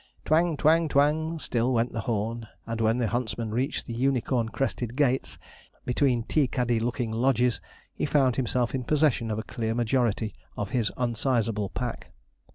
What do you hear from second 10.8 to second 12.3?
unsizable pack.